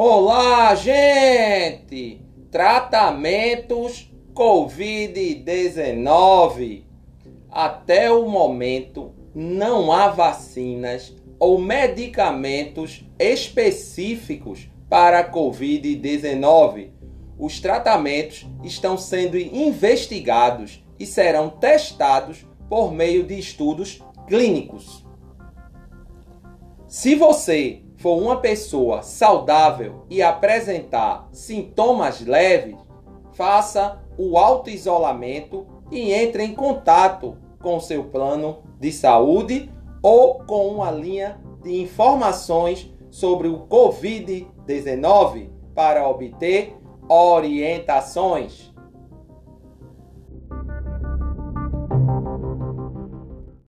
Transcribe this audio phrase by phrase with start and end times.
[0.00, 2.24] Olá, gente!
[2.52, 6.84] Tratamentos Covid-19.
[7.50, 16.90] Até o momento, não há vacinas ou medicamentos específicos para a Covid-19.
[17.36, 25.04] Os tratamentos estão sendo investigados e serão testados por meio de estudos clínicos.
[26.86, 32.76] Se você for uma pessoa saudável e apresentar sintomas leves,
[33.32, 39.68] faça o auto-isolamento e entre em contato com seu plano de saúde
[40.00, 46.76] ou com uma linha de informações sobre o Covid-19 para obter
[47.08, 48.72] orientações.